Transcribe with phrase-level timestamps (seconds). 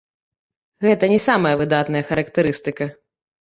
[0.85, 2.89] Гэта не самая выдатная характарыстыка.